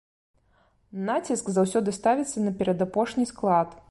[1.09, 3.81] Націск заўсёды ставіцца на перадапошні склад.